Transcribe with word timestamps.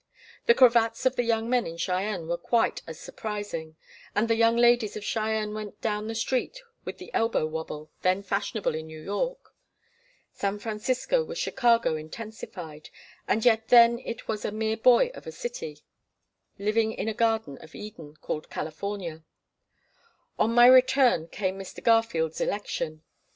The 0.47 0.55
cravats 0.55 1.05
of 1.05 1.15
the 1.15 1.21
young 1.21 1.47
men 1.47 1.67
in 1.67 1.77
Cheyenne 1.77 2.27
were 2.27 2.35
quite 2.35 2.81
as 2.87 2.99
surprising, 2.99 3.75
and 4.15 4.27
the 4.27 4.35
young 4.35 4.57
ladies 4.57 4.97
of 4.97 5.03
Cheyenne 5.03 5.53
went 5.53 5.79
down 5.79 6.07
the 6.07 6.15
street 6.15 6.63
with 6.83 6.97
the 6.97 7.13
elbow 7.13 7.45
wabble, 7.45 7.91
then 8.01 8.23
fashionable 8.23 8.73
in 8.73 8.87
New 8.87 8.99
York. 8.99 9.53
San 10.33 10.57
Francisco 10.57 11.23
was 11.23 11.37
Chicago 11.37 11.95
intensified, 11.97 12.89
and 13.27 13.45
yet 13.45 13.67
then 13.67 13.99
it 13.99 14.27
was 14.27 14.43
a 14.43 14.51
mere 14.51 14.75
boy 14.75 15.11
of 15.13 15.27
a 15.27 15.31
city, 15.31 15.83
living 16.57 16.93
in 16.93 17.07
a 17.07 17.13
garden 17.13 17.59
of 17.59 17.75
Eden, 17.75 18.15
called 18.23 18.49
California. 18.49 19.23
On 20.39 20.51
my 20.51 20.65
return 20.65 21.27
came 21.27 21.59
Mr. 21.59 21.83
Garfield's 21.83 22.41
election. 22.41 23.03